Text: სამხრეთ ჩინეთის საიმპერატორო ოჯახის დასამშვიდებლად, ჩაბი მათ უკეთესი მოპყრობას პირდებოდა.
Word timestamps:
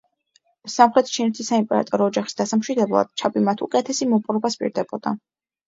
სამხრეთ 0.75 1.11
ჩინეთის 1.17 1.51
საიმპერატორო 1.53 2.09
ოჯახის 2.13 2.39
დასამშვიდებლად, 2.41 3.13
ჩაბი 3.23 3.47
მათ 3.51 3.65
უკეთესი 3.69 4.11
მოპყრობას 4.17 4.61
პირდებოდა. 4.65 5.17